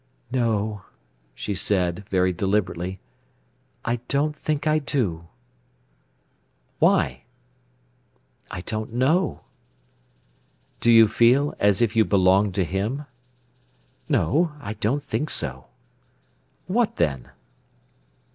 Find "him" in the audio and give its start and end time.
12.65-13.05